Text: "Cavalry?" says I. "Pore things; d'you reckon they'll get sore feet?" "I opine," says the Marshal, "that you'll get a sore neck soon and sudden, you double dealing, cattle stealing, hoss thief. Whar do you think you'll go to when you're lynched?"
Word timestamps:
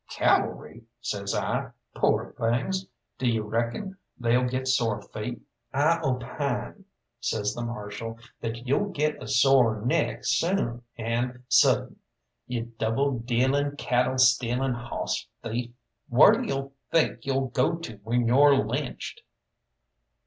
"Cavalry?" 0.09 0.85
says 0.99 1.35
I. 1.35 1.73
"Pore 1.93 2.33
things; 2.39 2.87
d'you 3.19 3.43
reckon 3.43 3.99
they'll 4.17 4.47
get 4.47 4.67
sore 4.67 4.99
feet?" 4.99 5.43
"I 5.75 5.99
opine," 6.03 6.85
says 7.19 7.53
the 7.53 7.61
Marshal, 7.61 8.17
"that 8.39 8.65
you'll 8.65 8.89
get 8.89 9.21
a 9.21 9.27
sore 9.27 9.79
neck 9.85 10.21
soon 10.25 10.81
and 10.97 11.43
sudden, 11.47 11.97
you 12.47 12.73
double 12.79 13.19
dealing, 13.19 13.75
cattle 13.75 14.17
stealing, 14.17 14.73
hoss 14.73 15.27
thief. 15.43 15.69
Whar 16.09 16.31
do 16.31 16.47
you 16.47 16.71
think 16.89 17.23
you'll 17.27 17.49
go 17.49 17.75
to 17.75 17.97
when 17.97 18.25
you're 18.27 18.57
lynched?" 18.57 19.21